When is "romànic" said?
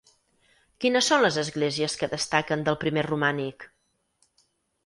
3.11-3.69